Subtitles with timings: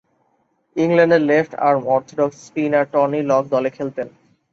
[0.75, 4.07] ইংল্যান্ডের left arm orthodox spinner Tony Lock দলে খেলতেন।